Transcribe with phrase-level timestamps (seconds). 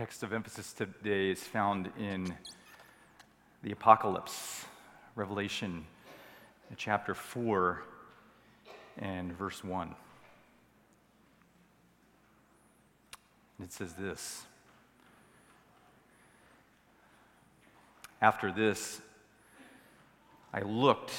[0.00, 2.34] Text of emphasis today is found in
[3.62, 4.64] the Apocalypse,
[5.14, 5.84] Revelation
[6.78, 7.82] chapter 4
[8.96, 9.94] and verse 1.
[13.62, 14.46] It says this
[18.22, 19.02] After this,
[20.54, 21.12] I looked,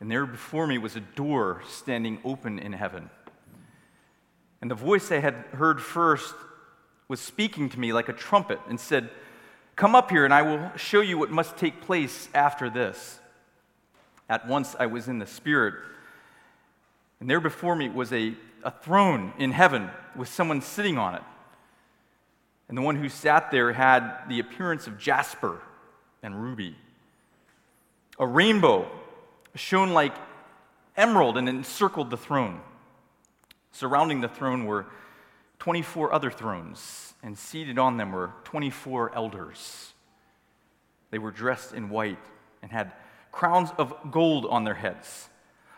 [0.00, 3.08] and there before me was a door standing open in heaven.
[4.60, 6.34] And the voice I had heard first
[7.12, 9.10] was speaking to me like a trumpet and said,
[9.76, 13.18] Come up here, and I will show you what must take place after this.
[14.30, 15.74] At once I was in the Spirit,
[17.20, 21.20] and there before me was a, a throne in heaven with someone sitting on it.
[22.70, 25.60] And the one who sat there had the appearance of jasper
[26.22, 26.76] and ruby.
[28.18, 28.90] A rainbow
[29.54, 30.14] shone like
[30.96, 32.62] emerald and encircled the throne.
[33.70, 34.86] Surrounding the throne were
[35.62, 39.92] 24 other thrones, and seated on them were 24 elders.
[41.12, 42.18] They were dressed in white
[42.62, 42.90] and had
[43.30, 45.28] crowns of gold on their heads.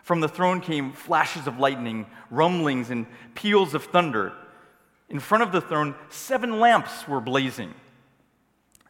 [0.01, 3.05] From the throne came flashes of lightning, rumblings, and
[3.35, 4.33] peals of thunder.
[5.07, 7.71] In front of the throne, seven lamps were blazing.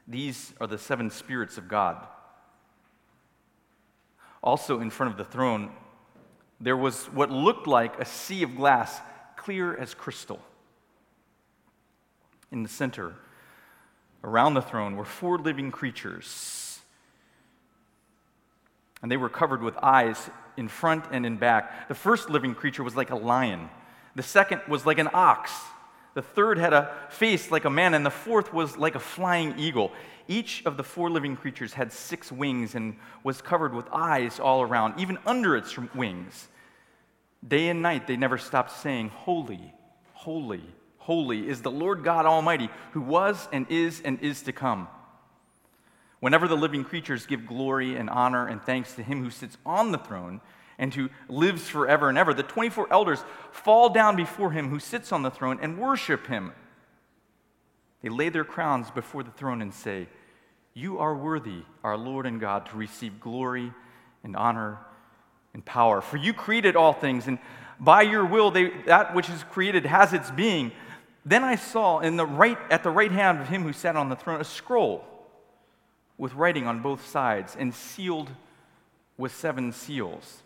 [0.07, 2.07] These are the seven spirits of God.
[4.41, 5.73] Also, in front of the throne,
[6.61, 9.01] there was what looked like a sea of glass,
[9.35, 10.39] clear as crystal.
[12.55, 13.13] In the center,
[14.23, 16.79] around the throne, were four living creatures.
[19.01, 21.89] And they were covered with eyes in front and in back.
[21.89, 23.69] The first living creature was like a lion,
[24.15, 25.51] the second was like an ox.
[26.13, 29.59] The third had a face like a man, and the fourth was like a flying
[29.59, 29.91] eagle.
[30.29, 34.61] Each of the four living creatures had six wings and was covered with eyes all
[34.61, 36.47] around, even under its wings.
[37.45, 39.73] Day and night they never stopped saying, Holy,
[40.13, 40.63] holy,
[41.05, 44.87] holy is the Lord God Almighty, who was and is and is to come.
[46.19, 49.91] Whenever the living creatures give glory and honor and thanks to him who sits on
[49.91, 50.41] the throne
[50.79, 52.33] and who lives forever and ever.
[52.33, 56.53] The 24 elders fall down before him who sits on the throne and worship him.
[58.01, 60.07] They lay their crowns before the throne and say,
[60.73, 63.71] You are worthy, our Lord and God, to receive glory
[64.23, 64.79] and honor
[65.53, 66.01] and power.
[66.01, 67.37] For you created all things, and
[67.79, 70.71] by your will, they, that which is created has its being.
[71.25, 74.09] Then I saw in the right, at the right hand of him who sat on
[74.09, 75.03] the throne a scroll
[76.17, 78.29] with writing on both sides and sealed
[79.17, 80.43] with seven seals.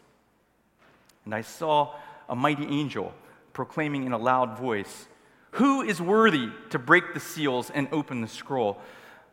[1.26, 1.94] And I saw
[2.30, 3.14] a mighty angel
[3.52, 5.08] proclaiming in a loud voice,
[5.52, 8.80] Who is worthy to break the seals and open the scroll?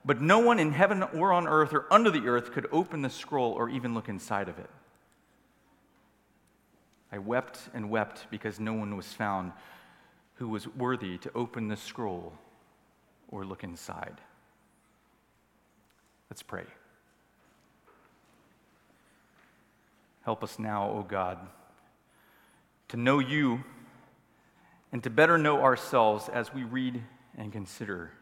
[0.04, 3.10] But no one in heaven or on earth or under the earth could open the
[3.10, 4.70] scroll or even look inside of it.
[7.12, 9.52] I wept and wept because no one was found
[10.36, 12.32] who was worthy to open the scroll
[13.28, 14.20] or look inside.
[16.30, 16.64] Let's pray.
[20.22, 21.38] Help us now, O God
[22.88, 23.64] to know you,
[24.92, 27.02] and to better know ourselves as we read
[27.36, 28.12] and consider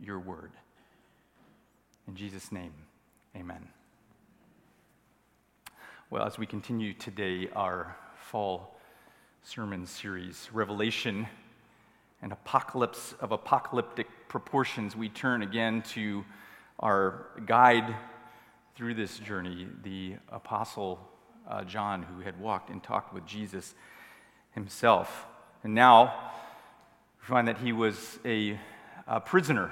[0.00, 0.50] your word.
[2.08, 2.72] In Jesus' name,
[3.36, 3.68] amen.
[6.10, 8.75] Well, as we continue today our fall
[9.48, 11.24] sermon series, Revelation,
[12.20, 16.24] an apocalypse of apocalyptic proportions, we turn again to
[16.80, 17.94] our guide
[18.74, 20.98] through this journey, the Apostle
[21.48, 23.76] uh, John, who had walked and talked with Jesus
[24.50, 25.26] himself.
[25.62, 26.32] And now
[27.20, 28.58] we find that he was a,
[29.06, 29.70] a prisoner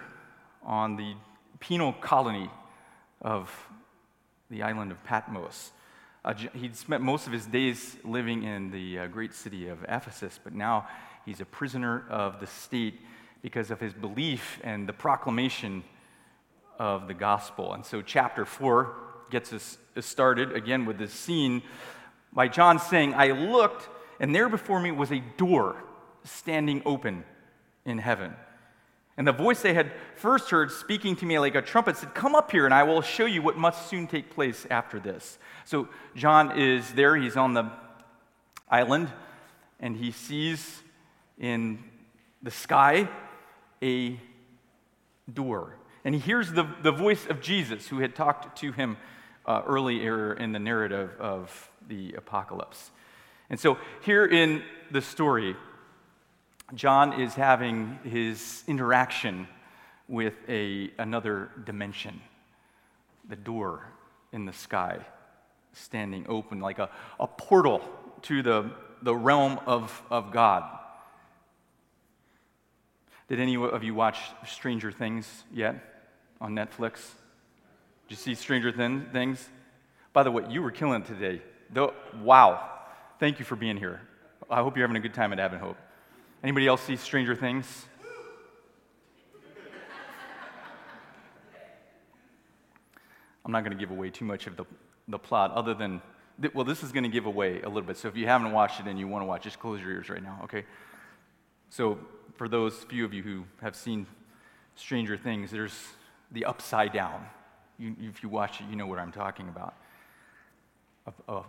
[0.63, 1.15] on the
[1.59, 2.49] penal colony
[3.21, 3.51] of
[4.51, 5.73] the island of Patmos.
[6.25, 10.41] Uh, he'd spent most of his days living in the uh, great city of Ephesus,
[10.43, 10.89] but now
[11.27, 12.99] he's a prisoner of the state
[13.43, 15.85] because of his belief and the proclamation
[16.79, 17.75] of the gospel.
[17.75, 18.97] And so, chapter 4
[19.31, 21.63] gets us started again with this scene
[22.33, 23.87] by John saying, I looked,
[24.19, 25.77] and there before me was a door
[26.25, 27.23] standing open
[27.85, 28.33] in heaven.
[29.17, 32.35] And the voice they had first heard speaking to me like a trumpet said, Come
[32.35, 35.39] up here, and I will show you what must soon take place after this.
[35.65, 37.71] So John is there, he's on the
[38.69, 39.09] island,
[39.79, 40.83] and he sees
[41.39, 41.79] in
[42.43, 43.09] the sky
[43.83, 44.19] a
[45.33, 45.77] door.
[46.05, 48.97] And he hears the, the voice of Jesus who had talked to him
[49.47, 52.91] uh, earlier in the narrative of the apocalypse.
[53.49, 55.57] And so, here in the story,
[56.73, 59.47] John is having his interaction
[60.09, 62.21] with a, another dimension,
[63.29, 63.87] the door
[64.33, 64.99] in the sky
[65.73, 66.89] standing open like a,
[67.21, 67.83] a portal
[68.23, 68.71] to the,
[69.03, 70.65] the realm of, of God.
[73.29, 75.77] Did any of you watch Stranger Things yet
[76.41, 77.01] on Netflix?
[78.09, 79.49] Did you see Stranger Thin- Things?
[80.13, 81.43] By the way, you were killing today.
[81.71, 82.71] Though, wow.
[83.19, 84.01] Thank you for being here.
[84.51, 85.77] I hope you're having a good time at Advent Hope.
[86.45, 87.87] Anybody else see Stranger Things?
[93.47, 94.67] I'm not going to give away too much of the,
[95.09, 96.03] the plot, other than,
[96.53, 97.97] well, this is going to give away a little bit.
[97.97, 100.11] So if you haven't watched it and you want to watch, just close your ears
[100.11, 100.67] right now, okay?
[101.71, 101.99] So
[102.37, 104.07] for those few of you who have seen
[104.75, 105.75] Stranger Things, there's
[106.31, 107.25] the upside down.
[107.79, 109.77] You, if you watch it, you know what I'm talking about.
[111.07, 111.43] Uh, uh,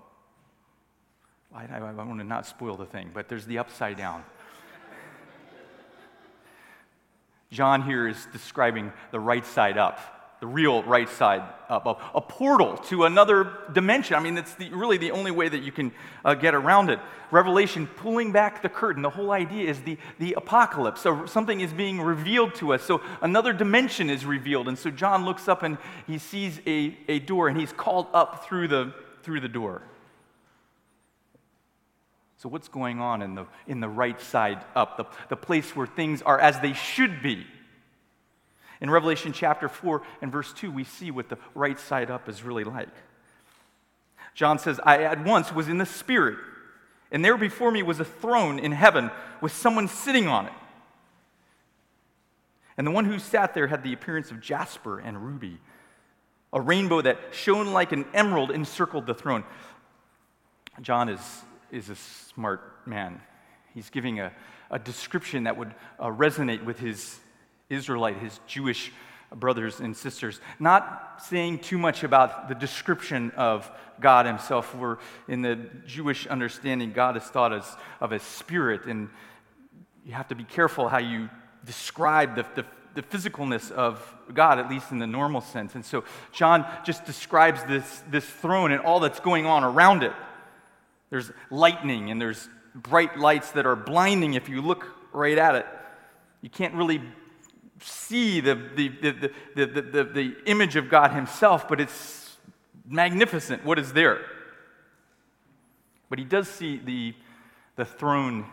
[1.54, 4.24] I, I, I want to not spoil the thing, but there's the upside down.
[7.52, 10.00] John here is describing the right side up
[10.46, 14.16] the real right side up, a, portal to another dimension.
[14.16, 15.92] I mean, it's the, really the only way that you can
[16.24, 17.00] uh, get around it.
[17.32, 19.02] Revelation pulling back the curtain.
[19.02, 21.02] The whole idea is the, the apocalypse.
[21.02, 22.84] So something is being revealed to us.
[22.84, 24.68] So another dimension is revealed.
[24.68, 28.46] And so John looks up and he sees a, a door and he's called up
[28.46, 28.94] through the,
[29.24, 29.82] through the door.
[32.46, 35.88] So, what's going on in the, in the right side up, the, the place where
[35.88, 37.44] things are as they should be?
[38.80, 42.44] In Revelation chapter 4 and verse 2, we see what the right side up is
[42.44, 42.94] really like.
[44.36, 46.38] John says, I at once was in the Spirit,
[47.12, 49.10] and there before me was a throne in heaven
[49.42, 50.54] with someone sitting on it.
[52.78, 55.58] And the one who sat there had the appearance of jasper and ruby.
[56.54, 59.44] A rainbow that shone like an emerald encircled the throne.
[60.84, 61.42] John is,
[61.72, 63.22] is a smart man.
[63.74, 64.32] He's giving a,
[64.72, 67.20] a description that would uh, resonate with his
[67.70, 68.92] Israelite, his Jewish
[69.34, 70.40] brothers and sisters.
[70.60, 73.70] Not saying too much about the description of
[74.00, 74.74] God himself.
[74.76, 74.98] We're
[75.28, 79.10] in the Jewish understanding, God is thought as of a spirit, and
[80.06, 81.30] you have to be careful how you
[81.66, 84.00] describe the, the, the physicalness of
[84.34, 85.76] God, at least in the normal sense.
[85.76, 90.14] And so John just describes this, this throne and all that's going on around it.
[91.16, 95.66] There's lightning and there's bright lights that are blinding if you look right at it.
[96.42, 97.02] You can't really
[97.80, 102.36] see the, the, the, the, the, the, the image of God Himself, but it's
[102.86, 104.26] magnificent what is there.
[106.10, 107.14] But he does see the,
[107.78, 108.48] the throne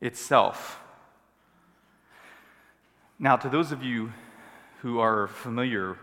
[0.00, 0.78] itself.
[3.18, 4.12] Now, to those of you
[4.82, 5.98] who are familiar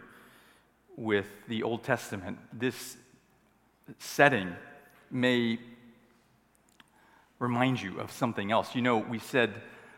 [0.98, 2.98] with the Old Testament, this
[4.00, 4.54] setting
[5.12, 5.60] may
[7.40, 8.76] remind you of something else.
[8.76, 9.54] You know, we said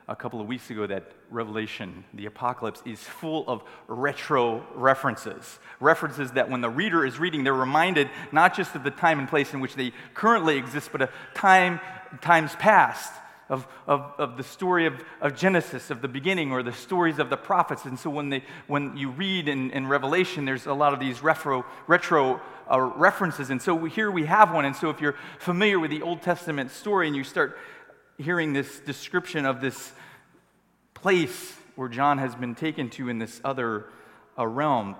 [0.07, 5.59] a couple of weeks ago that Revelation, the apocalypse, is full of retro references.
[5.79, 9.27] References that when the reader is reading, they're reminded not just of the time and
[9.27, 11.79] place in which they currently exist, but of time,
[12.21, 13.13] times past.
[13.51, 17.29] Of, of, of the story of, of Genesis, of the beginning, or the stories of
[17.29, 17.83] the prophets.
[17.83, 21.21] And so when, they, when you read in, in Revelation, there's a lot of these
[21.21, 22.39] retro, retro
[22.71, 23.49] uh, references.
[23.49, 24.63] And so we, here we have one.
[24.63, 27.57] And so if you're familiar with the Old Testament story and you start
[28.17, 29.91] hearing this description of this
[30.93, 33.87] place where John has been taken to in this other
[34.39, 34.95] uh, realm,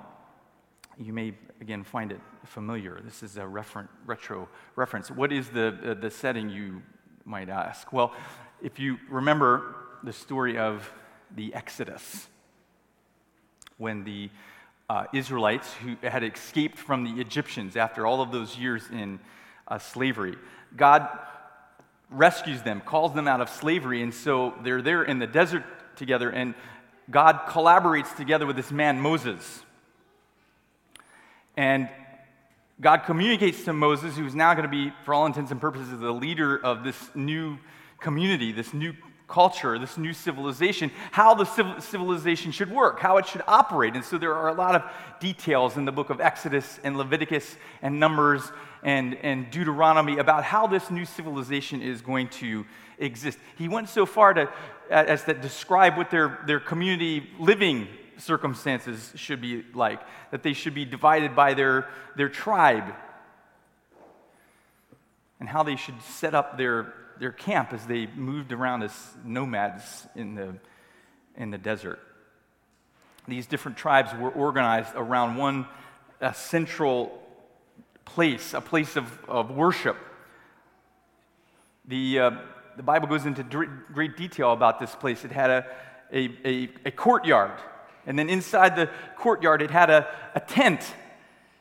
[0.98, 3.00] you may again find it familiar.
[3.01, 5.10] This is a retro reference.
[5.10, 6.81] What is the, uh, the setting, you
[7.31, 7.93] might ask?
[7.93, 8.11] Well,
[8.61, 9.73] if you remember
[10.03, 10.91] the story of
[11.33, 12.27] the Exodus,
[13.77, 14.29] when the
[14.89, 19.17] uh, Israelites who had escaped from the Egyptians after all of those years in
[19.69, 20.35] uh, slavery,
[20.75, 21.07] God
[22.09, 25.63] rescues them, calls them out of slavery, and so they're there in the desert
[25.95, 26.53] together, and
[27.09, 29.63] God collaborates together with this man, Moses.
[31.55, 31.88] And
[32.81, 36.11] God communicates to Moses, who's now going to be, for all intents and purposes, the
[36.11, 37.59] leader of this new
[38.00, 38.93] community, this new
[39.27, 41.45] culture, this new civilization, how the
[41.79, 43.93] civilization should work, how it should operate.
[43.93, 44.83] And so there are a lot of
[45.19, 50.65] details in the book of Exodus and Leviticus and Numbers and, and Deuteronomy about how
[50.65, 52.65] this new civilization is going to
[52.97, 53.38] exist.
[53.59, 54.50] He went so far to,
[54.89, 57.88] as to describe what their, their community living
[58.21, 60.01] circumstances should be like,
[60.31, 62.93] that they should be divided by their, their tribe,
[65.39, 68.93] and how they should set up their, their camp as they moved around as
[69.25, 70.55] nomads in the,
[71.35, 71.99] in the desert.
[73.27, 75.67] These different tribes were organized around one
[76.33, 77.21] central
[78.05, 79.97] place, a place of, of worship.
[81.85, 82.31] The, uh,
[82.77, 83.43] the Bible goes into
[83.93, 85.25] great detail about this place.
[85.25, 85.65] It had a,
[86.11, 87.51] a, a, a courtyard,
[88.05, 90.81] and then inside the courtyard, it had a, a tent.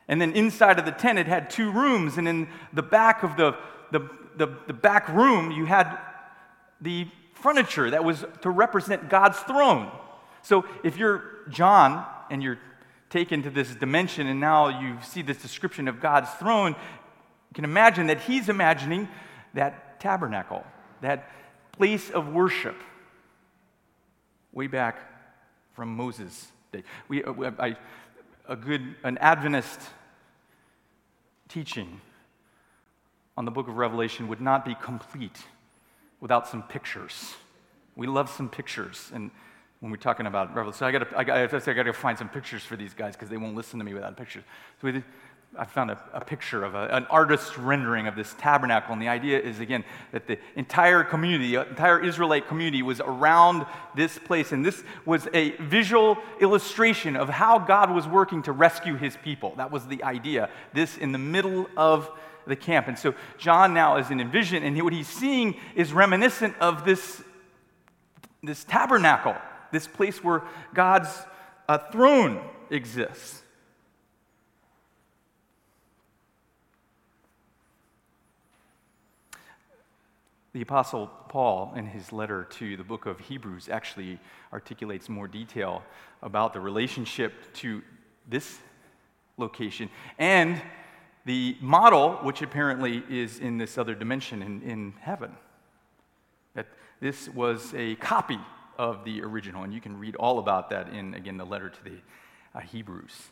[0.07, 2.17] And then inside of the tent, it had two rooms.
[2.17, 3.55] And in the back of the,
[3.91, 5.97] the, the, the back room, you had
[6.81, 9.91] the furniture that was to represent God's throne.
[10.41, 12.59] So if you're John and you're
[13.09, 17.65] taken to this dimension and now you see this description of God's throne, you can
[17.65, 19.07] imagine that he's imagining
[19.53, 20.65] that tabernacle,
[21.01, 21.29] that
[21.73, 22.75] place of worship
[24.53, 25.10] way back
[25.73, 26.83] from Moses' day.
[27.07, 27.75] We, uh, I,
[28.47, 29.79] a good, an Adventist
[31.47, 32.01] teaching
[33.37, 35.43] on the book of Revelation would not be complete
[36.19, 37.35] without some pictures.
[37.95, 39.11] We love some pictures.
[39.13, 39.31] And
[39.79, 42.63] when we're talking about Revelation, so I got I got I to find some pictures
[42.63, 44.43] for these guys because they won't listen to me without pictures.
[44.81, 45.03] So we,
[45.57, 48.93] I found a, a picture of a, an artist's rendering of this tabernacle.
[48.93, 53.65] And the idea is, again, that the entire community, the entire Israelite community was around
[53.93, 54.53] this place.
[54.53, 59.53] And this was a visual illustration of how God was working to rescue his people.
[59.57, 60.49] That was the idea.
[60.73, 62.09] This in the middle of
[62.47, 62.87] the camp.
[62.87, 66.85] And so John now is in a vision, and what he's seeing is reminiscent of
[66.85, 67.21] this,
[68.41, 69.35] this tabernacle,
[69.71, 70.43] this place where
[70.73, 71.09] God's
[71.67, 73.40] uh, throne exists.
[80.53, 84.19] The Apostle Paul, in his letter to the book of Hebrews, actually
[84.51, 85.81] articulates more detail
[86.21, 87.81] about the relationship to
[88.27, 88.59] this
[89.37, 89.89] location
[90.19, 90.61] and
[91.23, 95.37] the model, which apparently is in this other dimension in, in heaven.
[96.53, 96.67] That
[96.99, 98.39] this was a copy
[98.77, 101.83] of the original, and you can read all about that in, again, the letter to
[101.85, 101.97] the
[102.53, 103.29] uh, Hebrews.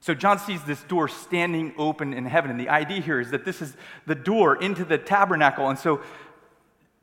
[0.00, 3.44] So John sees this door standing open in heaven, and the idea here is that
[3.44, 5.68] this is the door into the tabernacle.
[5.68, 6.00] And so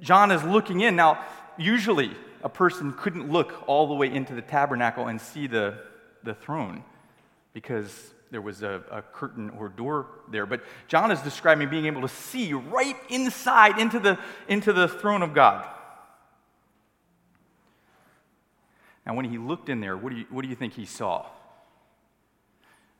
[0.02, 0.96] John is looking in.
[0.96, 1.24] Now,
[1.58, 2.12] usually
[2.44, 5.80] a person couldn't look all the way into the tabernacle and see the,
[6.24, 6.84] the throne
[7.54, 10.46] because there was a, a, curtain or door there.
[10.46, 15.22] But John is describing being able to see right inside into the, into the throne
[15.22, 15.66] of God.
[19.06, 21.28] Now, when he looked in there, what do you, what do you think he saw?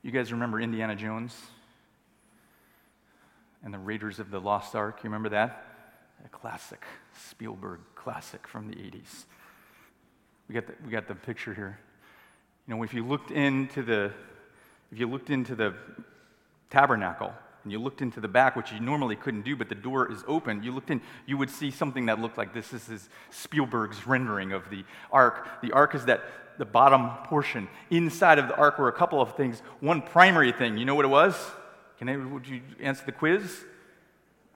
[0.04, 1.36] You guys remember Indiana Jones
[3.64, 5.00] and the Raiders of the Lost Ark?
[5.04, 5.65] You remember that?
[6.26, 6.84] A classic,
[7.30, 9.26] Spielberg classic from the 80s.
[10.48, 11.80] We got the, we got the picture here.
[12.68, 14.12] You know, if you looked into the,
[14.92, 15.76] if you looked into the
[16.72, 17.32] tabernacle
[17.64, 20.24] and you looked into the back, which you normally couldn't do, but the door is
[20.28, 22.70] open, you looked in, you would see something that looked like this.
[22.70, 25.62] This is Spielberg's rendering of the ark.
[25.62, 26.24] The ark is that
[26.58, 27.68] the bottom portion.
[27.92, 29.62] Inside of the ark were a couple of things.
[29.80, 31.36] One primary thing, you know what it was?
[32.00, 33.64] Can I, would you answer the quiz?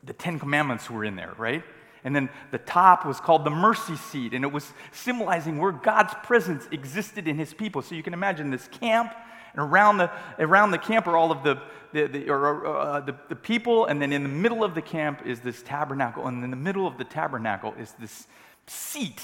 [0.04, 1.64] The Ten Commandments were in there, right?
[2.04, 6.14] And then the top was called the mercy seat, and it was symbolizing where God's
[6.24, 7.82] presence existed in his people.
[7.82, 9.14] So you can imagine this camp,
[9.54, 13.16] and around the, around the camp are all of the, the, the, or, uh, the,
[13.28, 16.52] the people, and then in the middle of the camp is this tabernacle, and in
[16.52, 18.28] the middle of the tabernacle is this
[18.68, 19.22] seat,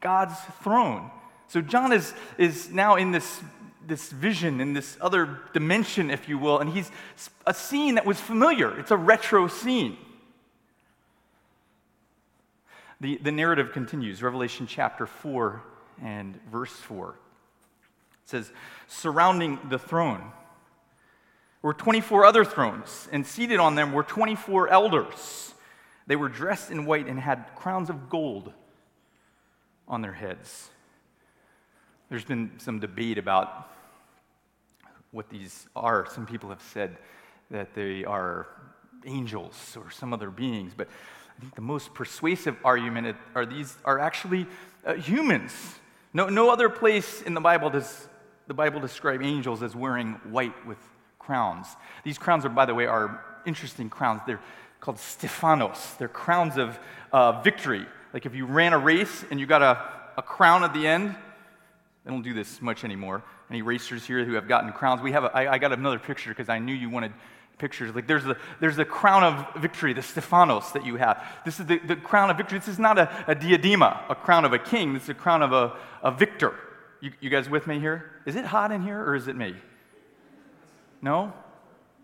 [0.00, 1.10] God's throne.
[1.48, 3.40] So John is, is now in this
[3.86, 6.90] this vision in this other dimension, if you will, and he's
[7.46, 8.78] a scene that was familiar.
[8.78, 9.96] It's a retro scene.
[13.00, 15.62] The, the narrative continues, Revelation chapter 4
[16.02, 17.10] and verse 4.
[17.10, 18.52] It says,
[18.86, 20.32] Surrounding the throne
[21.62, 25.54] were 24 other thrones, and seated on them were 24 elders.
[26.06, 28.52] They were dressed in white and had crowns of gold
[29.88, 30.70] on their heads.
[32.10, 33.70] There's been some debate about
[35.12, 36.06] what these are.
[36.10, 36.98] Some people have said
[37.52, 38.48] that they are
[39.06, 40.88] angels or some other beings, but
[41.36, 44.46] I think the most persuasive argument are these are actually
[44.84, 45.52] uh, humans.
[46.12, 48.08] No, no other place in the Bible does
[48.48, 50.78] the Bible describe angels as wearing white with
[51.20, 51.68] crowns.
[52.02, 54.20] These crowns are, by the way, are interesting crowns.
[54.26, 54.40] They're
[54.80, 55.94] called Stephanos.
[55.98, 56.76] They're crowns of
[57.12, 57.86] uh, victory.
[58.12, 59.80] Like if you ran a race and you got a,
[60.18, 61.14] a crown at the end,
[62.10, 63.22] they don't do this much anymore.
[63.50, 65.00] Any racers here who have gotten crowns?
[65.00, 65.24] We have.
[65.24, 67.12] A, I, I got another picture because I knew you wanted
[67.56, 67.94] pictures.
[67.94, 71.24] Like there's the there's the crown of victory, the Stephanos that you have.
[71.44, 72.58] This is the, the crown of victory.
[72.58, 74.92] This is not a, a diadema, a crown of a king.
[74.92, 76.54] This is a crown of a, a victor.
[77.00, 78.10] You, you guys with me here?
[78.26, 79.54] Is it hot in here or is it me?
[81.00, 81.32] No?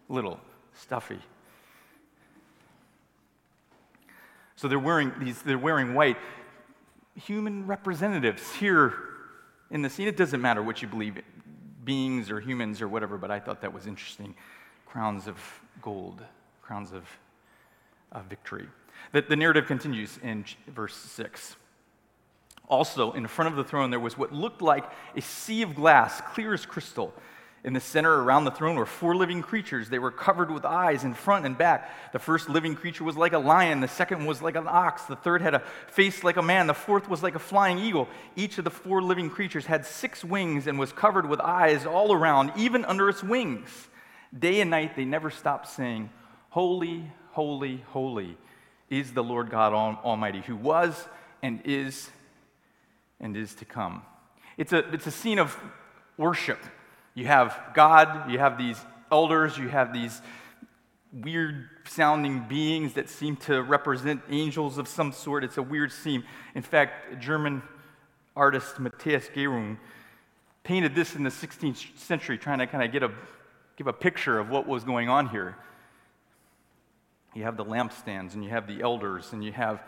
[0.08, 0.38] Little
[0.74, 1.18] stuffy.
[4.54, 6.16] So they're wearing these, they're wearing white.
[7.16, 8.94] Human representatives here
[9.70, 10.08] in the scene.
[10.08, 11.22] It doesn't matter what you believe,
[11.84, 14.34] beings or humans or whatever, but I thought that was interesting.
[14.84, 15.38] Crowns of
[15.82, 16.22] gold,
[16.62, 17.04] crowns of,
[18.12, 18.68] of victory.
[19.12, 21.56] The, the narrative continues in verse 6.
[22.68, 24.84] Also, in front of the throne, there was what looked like
[25.16, 27.14] a sea of glass, clear as crystal.
[27.66, 29.88] In the center around the throne were four living creatures.
[29.88, 32.12] They were covered with eyes in front and back.
[32.12, 35.16] The first living creature was like a lion, the second was like an ox, the
[35.16, 38.06] third had a face like a man, the fourth was like a flying eagle.
[38.36, 42.12] Each of the four living creatures had six wings and was covered with eyes all
[42.12, 43.88] around, even under its wings.
[44.38, 46.10] Day and night they never stopped saying,
[46.50, 48.38] Holy, holy, holy
[48.90, 51.08] is the Lord God Almighty, who was
[51.42, 52.10] and is
[53.18, 54.02] and is to come.
[54.56, 55.58] It's a, it's a scene of
[56.16, 56.60] worship.
[57.16, 58.78] You have God, you have these
[59.10, 60.20] elders, you have these
[61.10, 65.42] weird sounding beings that seem to represent angels of some sort.
[65.42, 66.24] It's a weird scene.
[66.54, 67.62] In fact, German
[68.36, 69.78] artist Matthias Gerung
[70.62, 73.10] painted this in the 16th century, trying to kind of get a,
[73.76, 75.56] give a picture of what was going on here.
[77.34, 79.82] You have the lampstands, and you have the elders, and you have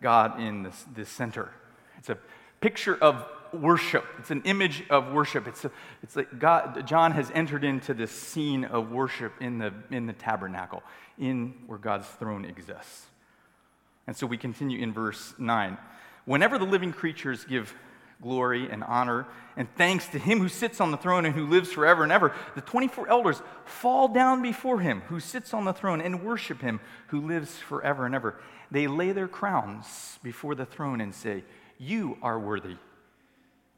[0.00, 1.52] God in this, this center.
[1.98, 2.18] It's a
[2.60, 4.04] picture of worship.
[4.18, 5.46] It's an image of worship.
[5.46, 5.70] It's, a,
[6.02, 10.12] it's like God, John has entered into this scene of worship in the, in the
[10.12, 10.82] tabernacle,
[11.18, 13.06] in where God's throne exists.
[14.06, 15.78] And so we continue in verse 9.
[16.24, 17.74] Whenever the living creatures give
[18.20, 21.72] glory and honor and thanks to him who sits on the throne and who lives
[21.72, 26.00] forever and ever, the 24 elders fall down before him who sits on the throne
[26.00, 28.38] and worship him who lives forever and ever.
[28.70, 31.44] They lay their crowns before the throne and say,
[31.78, 32.76] You are worthy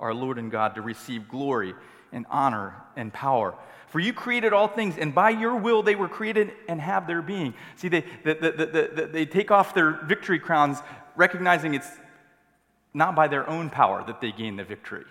[0.01, 1.75] our Lord and God, to receive glory
[2.13, 3.55] and honor and power.
[3.89, 7.23] For you created all things, and by your will they were created and have their
[7.23, 7.55] being.
[7.77, 10.79] See, they, the, the, the, they take off their victory crowns,
[11.17, 11.89] recognizing it's
[12.93, 15.05] not by their own power that they gain the victory.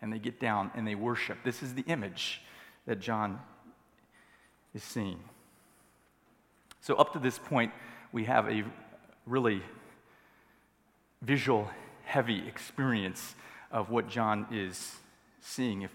[0.00, 1.38] And they get down and they worship.
[1.44, 2.40] This is the image
[2.86, 3.38] that John
[4.74, 5.20] is seeing.
[6.80, 7.72] So, up to this point,
[8.10, 8.64] we have a
[9.26, 9.62] really
[11.20, 11.70] visual
[12.04, 13.36] heavy experience
[13.72, 14.96] of what John is
[15.40, 15.82] seeing.
[15.82, 15.94] If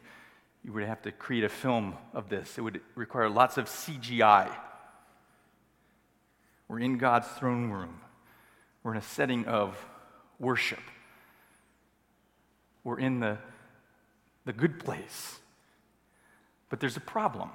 [0.63, 3.65] you were to have to create a film of this, it would require lots of
[3.65, 4.51] CGI.
[6.67, 8.01] We're in God's throne room,
[8.83, 9.77] we're in a setting of
[10.39, 10.81] worship,
[12.83, 13.37] we're in the,
[14.45, 15.39] the good place.
[16.69, 17.49] But there's a problem.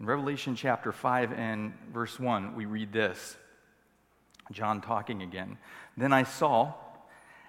[0.00, 3.36] In Revelation chapter 5 and verse 1, we read this
[4.50, 5.58] John talking again.
[5.96, 6.74] Then I saw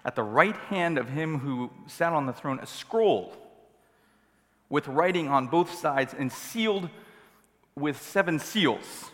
[0.04, 3.36] at the right hand of him who sat on the throne a scroll
[4.68, 6.88] with writing on both sides and sealed
[7.76, 9.10] with seven seals.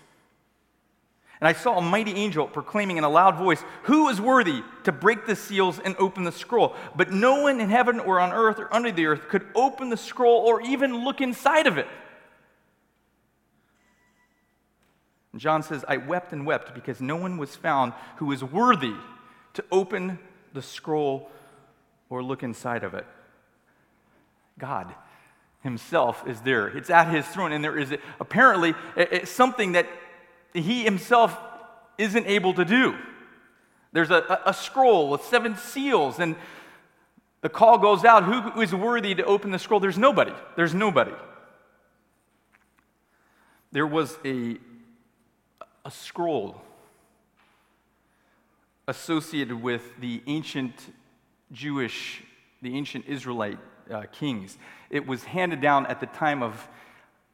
[1.40, 4.92] And I saw a mighty angel proclaiming in a loud voice, Who is worthy to
[4.92, 6.74] break the seals and open the scroll?
[6.96, 9.96] But no one in heaven or on earth or under the earth could open the
[9.96, 11.86] scroll or even look inside of it.
[15.32, 18.94] And John says, I wept and wept because no one was found who was worthy
[19.54, 20.18] to open
[20.52, 21.30] the scroll
[22.10, 23.06] or look inside of it.
[24.58, 24.92] God
[25.62, 26.68] Himself is there.
[26.68, 28.74] It's at His throne, and there is apparently
[29.24, 29.86] something that
[30.54, 31.36] He Himself
[31.96, 32.96] isn't able to do.
[33.92, 36.36] There's a, a scroll with seven seals, and
[37.40, 39.80] the call goes out who is worthy to open the scroll?
[39.80, 40.32] There's nobody.
[40.56, 41.12] There's nobody.
[43.72, 44.58] There was a,
[45.84, 46.62] a scroll
[48.88, 50.74] associated with the ancient
[51.52, 52.22] Jewish,
[52.62, 53.58] the ancient Israelite
[53.90, 54.58] uh, kings.
[54.90, 56.66] It was handed down at the time of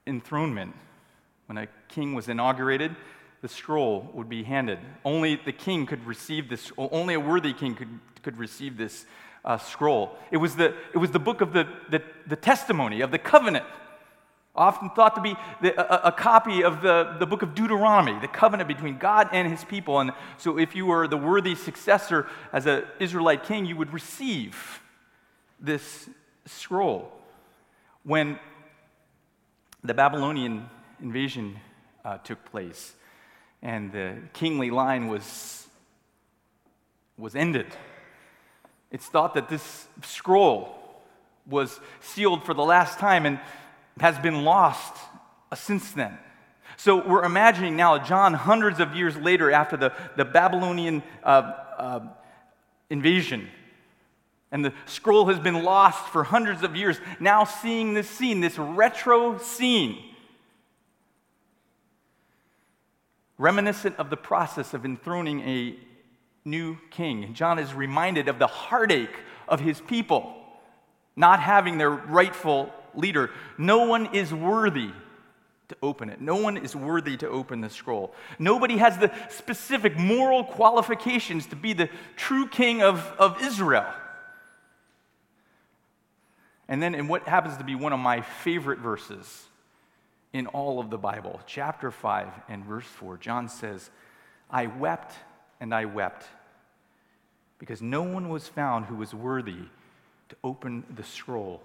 [0.06, 0.74] enthronement.
[1.46, 2.94] When a king was inaugurated,
[3.40, 4.78] the scroll would be handed.
[5.04, 9.06] Only the king could receive this, only a worthy king could, could receive this
[9.44, 10.16] uh, scroll.
[10.32, 13.64] It was, the, it was the book of the, the, the testimony, of the covenant
[14.54, 18.28] often thought to be the, a, a, copy of the, the book of Deuteronomy, the
[18.28, 19.98] covenant between God and his people.
[19.98, 24.80] And so, if you were the worthy successor as an Israelite king, you would receive
[25.60, 26.08] this
[26.46, 27.12] scroll.
[28.04, 28.38] When
[29.82, 30.68] the Babylonian
[31.00, 31.56] invasion
[32.04, 32.94] uh, took place
[33.62, 35.66] and the kingly line was,
[37.18, 37.66] was ended,
[38.90, 40.78] it's thought that this scroll
[41.48, 43.26] was sealed for the last time.
[43.26, 43.40] And
[44.00, 44.94] has been lost
[45.54, 46.18] since then.
[46.76, 52.00] So we're imagining now John, hundreds of years later, after the, the Babylonian uh, uh,
[52.90, 53.48] invasion,
[54.50, 58.58] and the scroll has been lost for hundreds of years, now seeing this scene, this
[58.58, 59.98] retro scene,
[63.38, 65.76] reminiscent of the process of enthroning a
[66.44, 67.34] new king.
[67.34, 69.16] John is reminded of the heartache
[69.48, 70.34] of his people
[71.16, 73.30] not having their rightful leader.
[73.58, 74.90] No one is worthy
[75.68, 76.20] to open it.
[76.20, 78.14] No one is worthy to open the scroll.
[78.38, 83.86] Nobody has the specific moral qualifications to be the true king of, of Israel.
[86.68, 89.44] And then in what happens to be one of my favorite verses
[90.32, 93.90] in all of the Bible, chapter 5 and verse 4, John says,
[94.50, 95.14] I wept
[95.60, 96.26] and I wept
[97.58, 99.68] because no one was found who was worthy
[100.28, 101.62] to open the scroll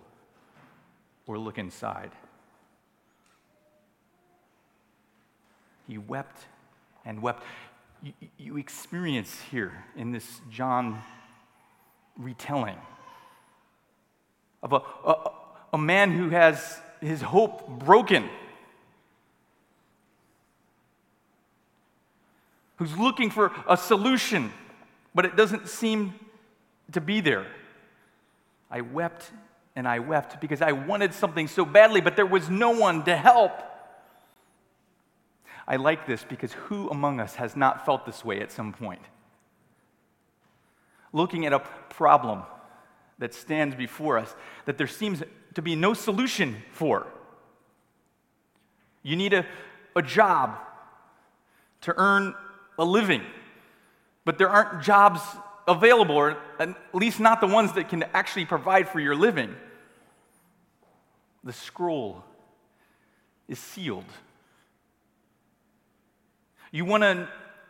[1.29, 2.09] or look inside.
[5.87, 6.41] He wept
[7.05, 7.43] and wept.
[8.01, 11.03] You, you experience here in this John
[12.17, 12.79] retelling
[14.63, 15.31] of a, a,
[15.73, 18.27] a man who has his hope broken,
[22.77, 24.51] who's looking for a solution,
[25.13, 26.15] but it doesn't seem
[26.91, 27.45] to be there.
[28.71, 29.29] I wept
[29.79, 33.15] and I wept because I wanted something so badly, but there was no one to
[33.15, 33.53] help.
[35.65, 39.01] I like this because who among us has not felt this way at some point?
[41.13, 41.59] Looking at a
[41.91, 42.43] problem
[43.19, 47.07] that stands before us that there seems to be no solution for.
[49.01, 49.45] You need a,
[49.95, 50.57] a job
[51.81, 52.35] to earn
[52.77, 53.21] a living,
[54.25, 55.21] but there aren't jobs
[55.69, 59.55] available, or at least not the ones that can actually provide for your living.
[61.43, 62.23] The scroll
[63.47, 64.05] is sealed.
[66.71, 67.27] You want an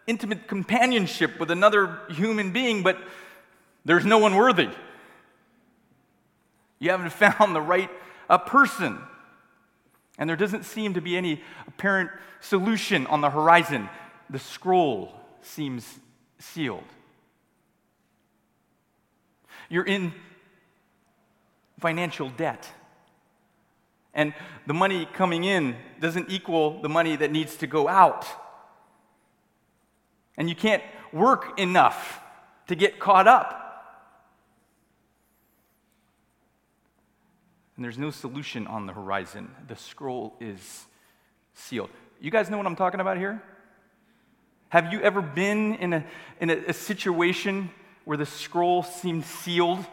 [0.07, 2.97] intimate companionship with another human being, but
[3.85, 4.69] there's no one worthy.
[6.79, 7.89] You haven't found the right
[8.45, 8.99] person.
[10.17, 13.89] And there doesn't seem to be any apparent solution on the horizon.
[14.29, 15.99] The scroll seems
[16.39, 16.83] sealed.
[19.69, 20.13] You're in
[21.79, 22.69] financial debt.
[24.13, 24.33] And
[24.65, 28.25] the money coming in doesn't equal the money that needs to go out.
[30.37, 32.21] And you can't work enough
[32.67, 33.59] to get caught up.
[37.79, 39.55] and there's no solution on the horizon.
[39.69, 40.85] The scroll is
[41.53, 41.89] sealed.
[42.19, 43.41] You guys know what I'm talking about here?
[44.67, 46.05] Have you ever been in a,
[46.41, 47.69] in a, a situation
[48.03, 49.85] where the scroll seemed sealed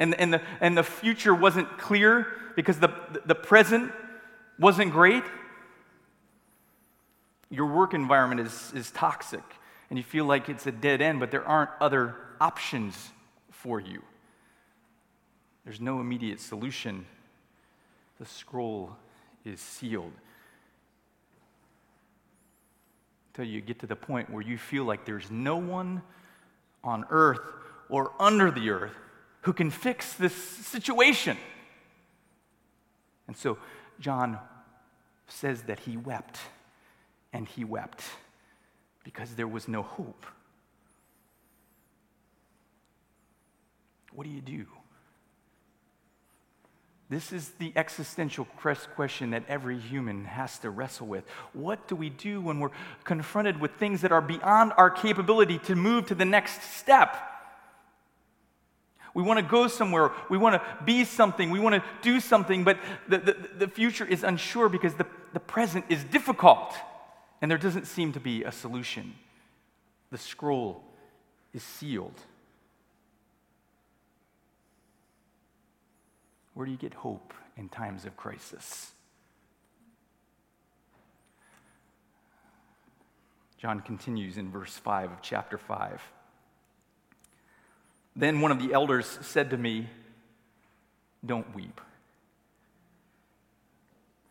[0.00, 2.88] and, and, the, and the future wasn't clear because the,
[3.26, 3.92] the present
[4.58, 5.22] wasn't great?
[7.50, 9.44] Your work environment is, is toxic
[9.90, 13.10] and you feel like it's a dead end, but there aren't other options
[13.50, 14.02] for you.
[15.64, 17.04] There's no immediate solution.
[18.18, 18.96] The scroll
[19.44, 20.12] is sealed.
[23.32, 26.00] Until you get to the point where you feel like there's no one
[26.82, 27.52] on earth
[27.90, 28.94] or under the earth
[29.42, 31.36] who can fix this situation.
[33.26, 33.58] And so
[33.98, 34.38] John
[35.28, 36.38] says that he wept,
[37.32, 38.02] and he wept
[39.04, 40.26] because there was no hope.
[44.12, 44.66] What do you do?
[47.08, 48.44] This is the existential
[48.94, 51.24] question that every human has to wrestle with.
[51.52, 52.70] What do we do when we're
[53.02, 57.16] confronted with things that are beyond our capability to move to the next step?
[59.14, 62.64] We want to go somewhere, we want to be something, we want to do something,
[62.64, 66.74] but the, the, the future is unsure because the, the present is difficult
[67.42, 69.14] and there doesn't seem to be a solution.
[70.10, 70.84] The scroll
[71.52, 72.20] is sealed.
[76.54, 78.92] Where do you get hope in times of crisis?
[83.58, 86.00] John continues in verse 5 of chapter 5.
[88.20, 89.88] Then one of the elders said to me,
[91.24, 91.80] Don't weep.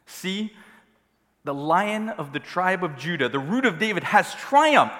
[0.06, 0.54] See,
[1.43, 4.93] the lion of the tribe of Judah, the root of David, has triumphed.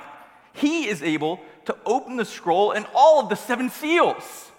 [0.54, 4.52] He is able to open the scroll and all of the seven seals.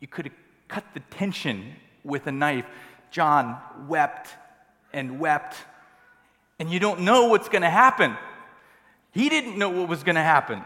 [0.00, 0.34] You could have
[0.68, 2.64] cut the tension with a knife.
[3.10, 4.30] John wept
[4.94, 5.56] and wept,
[6.58, 8.16] and you don't know what's going to happen.
[9.12, 10.64] He didn't know what was going to happen.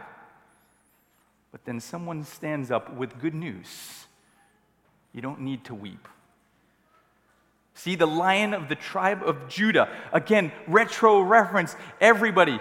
[1.51, 4.07] But then someone stands up with good news.
[5.13, 6.07] You don't need to weep.
[7.75, 9.89] See, the lion of the tribe of Judah.
[10.13, 11.77] Again, retro reference.
[12.01, 12.61] Everybody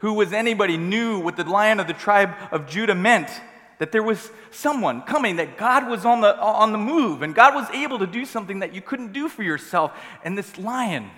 [0.00, 3.30] who was anybody knew what the lion of the tribe of Judah meant
[3.78, 7.54] that there was someone coming, that God was on the, on the move, and God
[7.54, 9.92] was able to do something that you couldn't do for yourself.
[10.24, 11.10] And this lion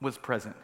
[0.00, 0.56] was present.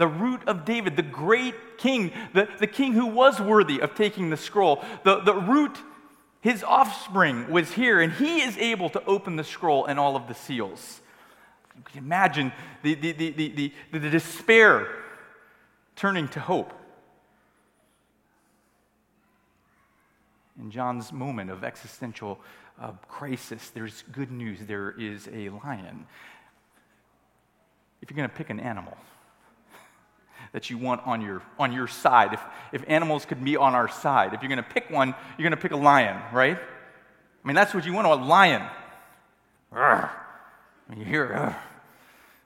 [0.00, 4.30] The root of David, the great king, the, the king who was worthy of taking
[4.30, 5.76] the scroll, the, the root,
[6.40, 10.26] his offspring was here, and he is able to open the scroll and all of
[10.26, 11.02] the seals.
[11.76, 12.50] You can imagine
[12.82, 14.88] the, the, the, the, the, the despair
[15.96, 16.72] turning to hope.
[20.58, 22.40] In John's moment of existential
[22.80, 24.60] uh, crisis, there's good news.
[24.60, 26.06] There is a lion.
[28.00, 28.96] If you're going to pick an animal
[30.52, 32.40] that you want on your, on your side, if,
[32.72, 35.56] if animals could be on our side, if you're going to pick one, you're going
[35.56, 36.58] to pick a lion, right?
[36.58, 38.62] I mean, that's what you want a lion.
[40.96, 41.56] You hear,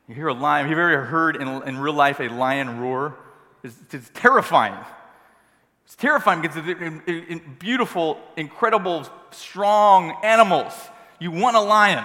[0.09, 0.67] you hear a lion.
[0.69, 3.17] Have you ever heard in, in real life a lion roar?
[3.62, 4.77] It's, it's terrifying.
[5.87, 10.73] It's terrifying because they're beautiful, incredible, strong animals.
[11.19, 12.05] You want a lion.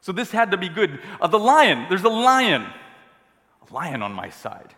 [0.00, 1.00] So this had to be good.
[1.20, 2.66] Uh, the lion, there's a lion.
[3.68, 4.74] A lion on my side.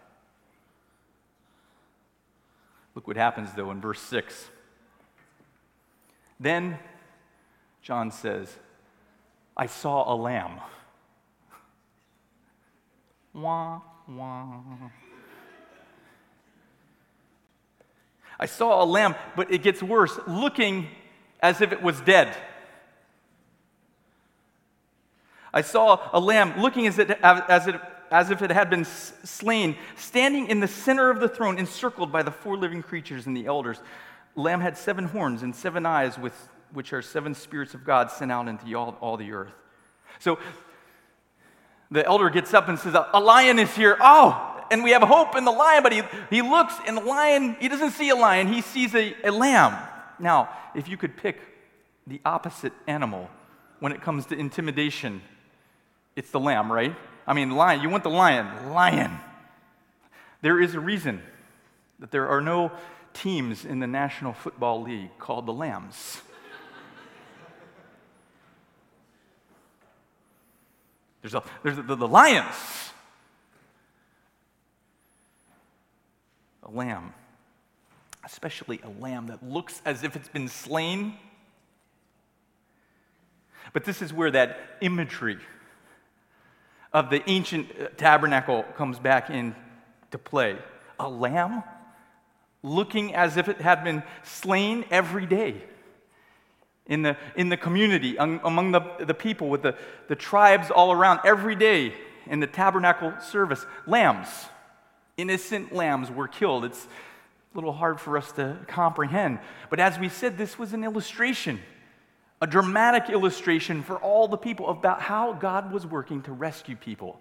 [2.95, 4.51] Look what happens though in verse 6.
[6.39, 6.79] Then
[7.83, 8.57] John says,
[9.57, 10.61] I saw a lamb.
[13.33, 14.61] Wah, wah.
[18.39, 20.89] I saw a lamb, but it gets worse, looking
[21.41, 22.37] as if it was dead.
[25.53, 29.77] I saw a lamb looking as, it, as, it, as if it had been slain,
[29.97, 33.47] standing in the center of the throne, encircled by the four living creatures and the
[33.47, 33.81] elders.
[34.37, 36.35] Lamb had seven horns and seven eyes, with,
[36.73, 39.53] which are seven spirits of God sent out into all, all the earth.
[40.19, 40.39] So
[41.91, 43.97] the elder gets up and says, A lion is here.
[44.01, 47.57] Oh, and we have hope in the lion, but he, he looks and the lion,
[47.61, 49.77] he doesn't see a lion, he sees a, a lamb.
[50.19, 51.41] Now, if you could pick
[52.07, 53.29] the opposite animal
[53.81, 55.23] when it comes to intimidation,
[56.17, 56.95] it's the lamb, right?
[57.27, 59.19] I mean, lion, you want the lion, lion.
[60.43, 61.23] There is a reason
[61.99, 62.71] that there are no
[63.15, 66.21] teams in the National Football League called the Lambs.
[71.23, 72.85] There's, a, there's the, the Lions.
[76.65, 77.13] a lamb,
[78.25, 81.15] especially a lamb that looks as if it's been slain.
[83.73, 85.39] But this is where that imagery
[86.95, 89.55] of the ancient uh, tabernacle comes back into
[90.25, 90.57] play.
[90.99, 91.63] A lamb
[92.63, 95.63] looking as if it had been slain every day
[96.87, 99.75] in the, in the community, among the, the people, with the,
[100.09, 101.93] the tribes all around, every day
[102.27, 103.67] in the tabernacle service.
[103.87, 104.29] Lambs
[105.17, 106.65] innocent lambs were killed.
[106.65, 109.39] It's a little hard for us to comprehend.
[109.71, 111.61] But as we said, this was an illustration,
[112.45, 117.19] a dramatic illustration for all the people about how God was working to rescue people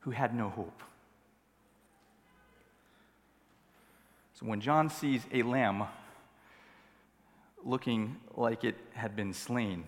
[0.00, 0.82] who had no hope.
[4.34, 5.84] So when John sees a lamb
[7.64, 9.84] looking like it had been slain,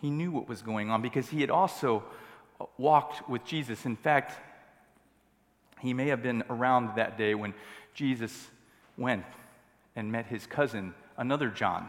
[0.00, 2.02] he knew what was going on because he had also
[2.78, 3.86] walked with Jesus.
[3.86, 4.32] In fact,
[5.78, 7.54] he may have been around that day when
[7.94, 8.48] Jesus
[8.96, 9.24] went
[9.94, 11.88] and met his cousin, another John,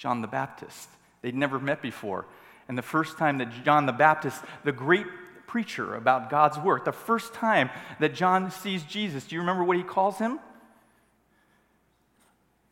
[0.00, 0.88] John the Baptist.
[1.20, 2.24] They'd never met before.
[2.68, 5.04] And the first time that John the Baptist, the great
[5.46, 9.76] preacher about God's work, the first time that John sees Jesus, do you remember what
[9.76, 10.40] he calls him?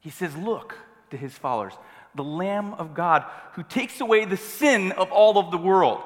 [0.00, 0.78] He says, Look
[1.10, 1.74] to his followers,
[2.14, 6.00] the Lamb of God who takes away the sin of all of the world.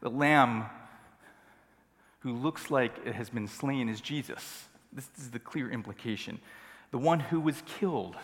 [0.00, 0.66] The lamb
[2.20, 4.68] who looks like it has been slain is Jesus.
[4.92, 6.40] This is the clear implication.
[6.90, 8.16] The one who was killed,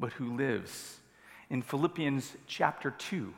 [0.00, 0.98] but who lives.
[1.50, 3.32] In Philippians chapter 2,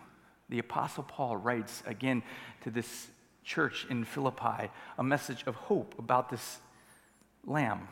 [0.48, 2.22] the Apostle Paul writes again
[2.62, 3.08] to this
[3.44, 6.58] church in Philippi a message of hope about this
[7.44, 7.88] lamb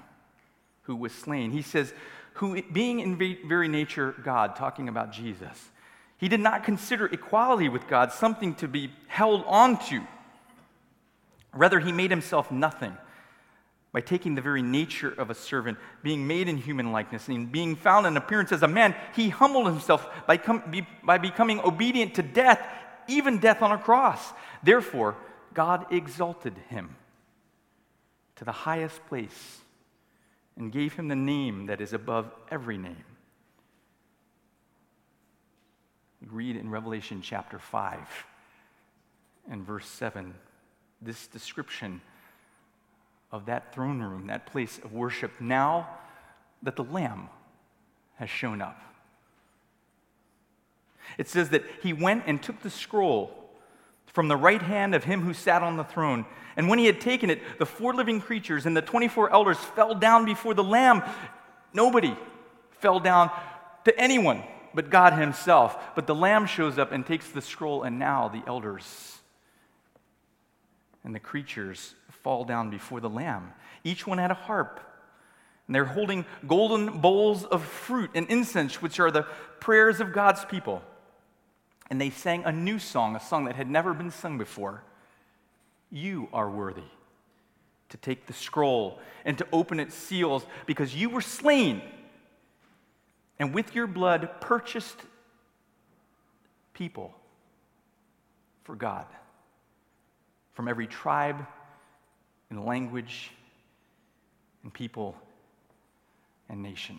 [0.83, 1.50] who was slain.
[1.50, 1.92] He says,
[2.35, 5.70] who being in very nature God, talking about Jesus,
[6.18, 10.00] he did not consider equality with God something to be held onto.
[11.53, 12.96] Rather, he made himself nothing
[13.95, 17.77] by taking the very nature of a servant, being made in human likeness, and being
[17.77, 22.13] found in appearance as a man, he humbled himself by, com- be- by becoming obedient
[22.15, 22.61] to death,
[23.07, 24.33] even death on a cross.
[24.65, 25.17] Therefore,
[25.55, 26.97] God exalted him
[28.35, 29.61] to the highest place
[30.57, 33.05] and gave him the name that is above every name
[36.21, 38.01] We read in Revelation chapter 5
[39.51, 40.35] and verse 7
[41.01, 42.01] this description
[43.31, 45.89] of that throne room, that place of worship, now
[46.63, 47.29] that the Lamb
[48.17, 48.81] has shown up.
[51.19, 53.33] It says that he went and took the scroll
[54.07, 56.25] from the right hand of him who sat on the throne.
[56.57, 59.95] And when he had taken it, the four living creatures and the 24 elders fell
[59.95, 61.03] down before the Lamb.
[61.73, 62.17] Nobody
[62.81, 63.31] fell down
[63.85, 64.43] to anyone
[64.75, 65.77] but God Himself.
[65.95, 69.19] But the Lamb shows up and takes the scroll, and now the elders
[71.05, 73.53] and the creatures fall down before the Lamb.
[73.85, 74.81] Each one had a harp.
[75.69, 79.27] And they're holding golden bowls of fruit and incense, which are the
[79.61, 80.83] prayers of God's people.
[81.91, 84.83] And they sang a new song, a song that had never been sung before.
[85.91, 86.83] You are worthy
[87.91, 91.83] to take the scroll and to open its seals because you were slain
[93.39, 94.97] and with your blood purchased
[96.73, 97.15] people
[98.65, 99.07] for God
[100.55, 101.47] from every tribe
[102.55, 103.33] and language
[104.62, 105.17] and people
[106.49, 106.97] and nation.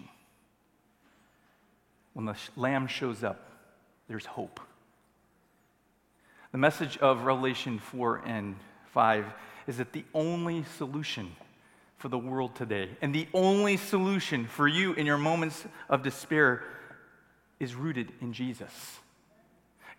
[2.13, 3.49] When the lamb shows up,
[4.09, 4.59] there's hope.
[6.51, 8.55] The message of Revelation 4 and
[8.91, 9.25] 5
[9.67, 11.31] is that the only solution
[11.97, 16.63] for the world today and the only solution for you in your moments of despair
[17.61, 18.99] is rooted in Jesus.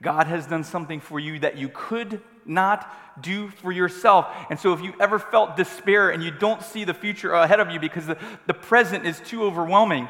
[0.03, 4.27] God has done something for you that you could not do for yourself.
[4.51, 7.71] And so, if you ever felt despair and you don't see the future ahead of
[7.71, 10.09] you because the, the present is too overwhelming,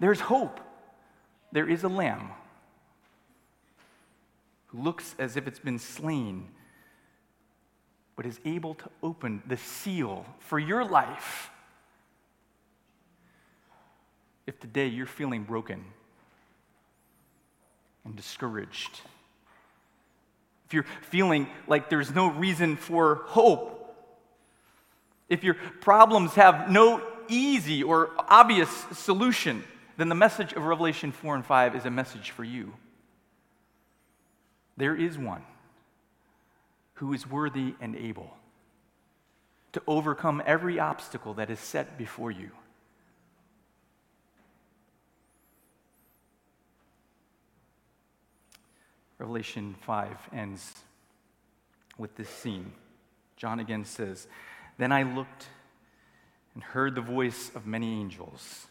[0.00, 0.60] there's hope.
[1.52, 2.30] There is a lamb
[4.66, 6.48] who looks as if it's been slain,
[8.14, 11.50] but is able to open the seal for your life.
[14.46, 15.84] If today you're feeling broken
[18.04, 19.00] and discouraged,
[20.66, 23.72] if you're feeling like there's no reason for hope,
[25.28, 29.64] if your problems have no easy or obvious solution,
[29.96, 32.72] then the message of Revelation 4 and 5 is a message for you.
[34.76, 35.42] There is one
[36.94, 38.30] who is worthy and able
[39.72, 42.50] to overcome every obstacle that is set before you.
[49.18, 50.74] Revelation 5 ends
[51.96, 52.72] with this scene.
[53.36, 54.26] John again says,
[54.78, 55.46] Then I looked
[56.54, 58.66] and heard the voice of many angels,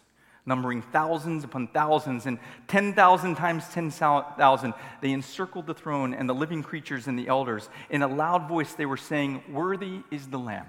[0.46, 4.74] numbering thousands upon thousands and 10,000 times 10,000.
[5.02, 7.70] They encircled the throne and the living creatures and the elders.
[7.90, 10.68] In a loud voice, they were saying, Worthy is the Lamb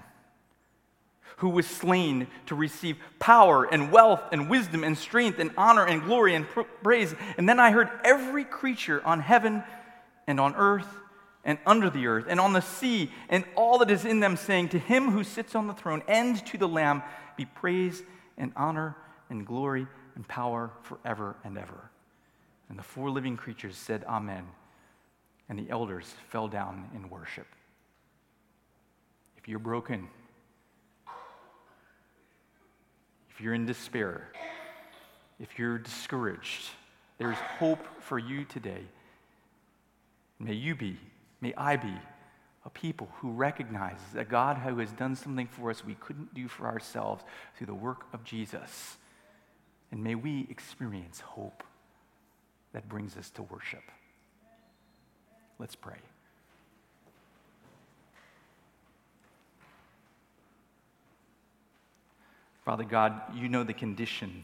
[1.36, 6.02] who was slain to receive power and wealth and wisdom and strength and honor and
[6.02, 6.46] glory and
[6.82, 7.14] praise.
[7.36, 9.62] And then I heard every creature on heaven
[10.26, 10.88] and on earth
[11.44, 14.70] and under the earth and on the sea and all that is in them saying,
[14.70, 17.02] To him who sits on the throne and to the Lamb
[17.36, 18.02] be praise
[18.38, 18.96] and honor
[19.28, 21.90] and glory and power forever and ever.
[22.70, 24.46] And the four living creatures said, Amen.
[25.48, 27.46] And the elders fell down in worship.
[29.36, 30.08] If you're broken,
[33.36, 34.32] if you're in despair,
[35.38, 36.70] if you're discouraged,
[37.18, 38.80] there's hope for you today.
[40.38, 40.98] May you be,
[41.42, 41.92] may I be,
[42.64, 46.48] a people who recognizes that God who has done something for us we couldn't do
[46.48, 47.24] for ourselves
[47.58, 48.96] through the work of Jesus.
[49.92, 51.62] And may we experience hope
[52.72, 53.82] that brings us to worship.
[55.58, 55.98] Let's pray.
[62.66, 64.42] Father God, you know the condition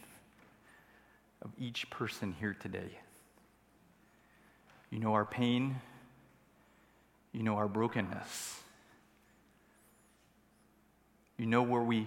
[1.42, 3.00] of each person here today.
[4.90, 5.80] You know our pain.
[7.32, 8.61] You know our brokenness.
[11.37, 12.06] You know where we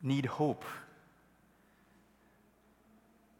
[0.00, 0.64] need hope.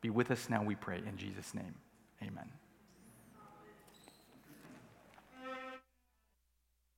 [0.00, 1.00] Be with us now, we pray.
[1.06, 1.76] In Jesus' name,
[2.20, 2.59] amen.